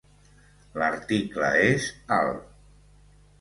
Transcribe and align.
L'article 0.83 1.51
és 1.67 1.91
'al'. 2.17 2.33